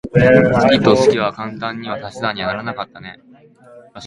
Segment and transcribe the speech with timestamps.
[0.51, 3.19] 好きと好きは簡単には足し算にはならなかったね。